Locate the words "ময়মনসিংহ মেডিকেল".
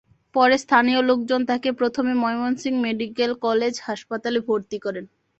2.23-3.31